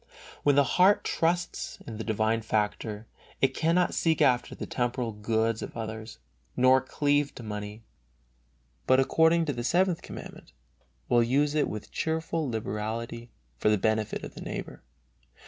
[0.41, 3.05] When the heart trusts in the divine favor,
[3.39, 6.17] it cannot seek after the temporal goods of others,
[6.57, 7.83] nor cleave to money,
[8.87, 10.53] but according to the Seventh Commandment,
[11.07, 13.29] will use it with cheerful liberality
[13.59, 14.81] for the benefit of the neighbor.